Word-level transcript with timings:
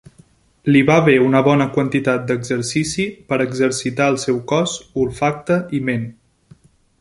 Li 0.75 0.79
va 0.85 0.95
bé 1.07 1.17
una 1.25 1.41
bona 1.47 1.67
quantitat 1.75 2.25
d'exercici 2.31 3.05
per 3.33 3.39
exercitar 3.45 4.09
el 4.15 4.19
seu 4.25 4.41
cos, 4.53 4.75
olfacte 5.05 5.59
i 5.81 5.85
ment. 5.93 6.11